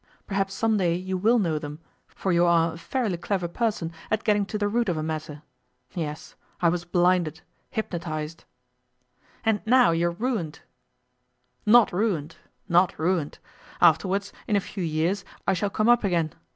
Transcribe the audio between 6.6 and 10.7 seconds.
was blinded, hypnotized.' 'And now you are ruined.'